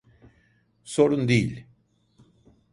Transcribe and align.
Sorun 0.83 1.27
değiI. 1.27 1.67